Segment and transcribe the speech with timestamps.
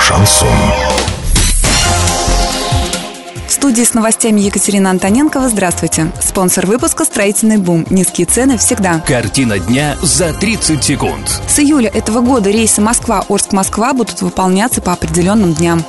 [0.00, 0.48] Шансон.
[3.46, 5.48] В студии с новостями Екатерина Антоненкова.
[5.48, 6.10] Здравствуйте.
[6.20, 7.86] Спонсор выпуска «Строительный бум».
[7.90, 9.00] Низкие цены всегда.
[9.06, 11.42] Картина дня за 30 секунд.
[11.46, 15.84] С июля этого года рейсы Москва-Орск-Москва будут выполняться по определенным дням.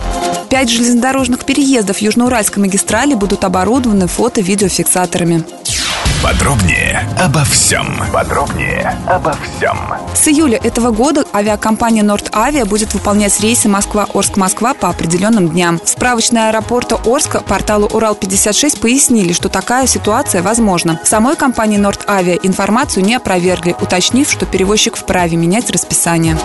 [0.49, 5.43] Пять железнодорожных переездов Южноуральской магистрали будут оборудованы фото-видеофиксаторами.
[6.23, 8.01] Подробнее обо всем.
[8.11, 9.77] Подробнее обо всем.
[10.13, 15.79] С июля этого года авиакомпания Норд-Авиа будет выполнять рейсы Москва-Орск-Москва по определенным дням.
[15.83, 20.99] В справочной аэропорта Орска порталу Урал-56 пояснили, что такая ситуация возможна.
[21.03, 26.37] В самой компании Норд-Авиа информацию не опровергли, уточнив, что перевозчик вправе менять расписание.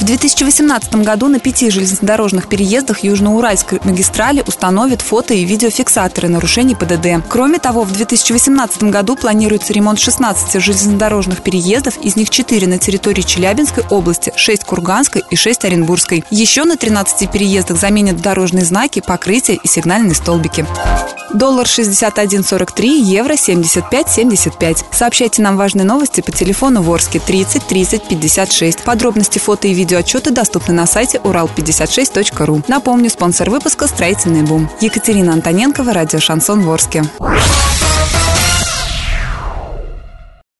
[0.00, 7.26] В 2018 году на пяти железнодорожных переездах Южноуральской магистрали установят фото- и видеофиксаторы нарушений ПДД.
[7.28, 13.22] Кроме того, в 2018 году планируется ремонт 16 железнодорожных переездов, из них 4 на территории
[13.22, 16.24] Челябинской области, 6 Курганской и 6 Оренбургской.
[16.30, 20.64] Еще на 13 переездах заменят дорожные знаки, покрытия и сигнальные столбики.
[21.34, 24.84] Доллар 61.43, евро 75.75.
[24.92, 28.82] Сообщайте нам важные новости по телефону Ворске 30 30 56.
[28.82, 32.62] Подробности фото и видеоотчеты доступны на сайте урал56.ру.
[32.68, 34.70] Напомню, спонсор выпуска «Строительный бум».
[34.80, 37.04] Екатерина Антоненкова, радио «Шансон Ворске».